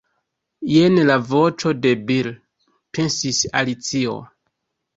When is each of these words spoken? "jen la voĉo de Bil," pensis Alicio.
"jen 0.75 0.95
la 1.09 1.17
voĉo 1.33 1.75
de 1.83 1.93
Bil," 2.09 2.31
pensis 2.99 3.45
Alicio. 3.63 4.21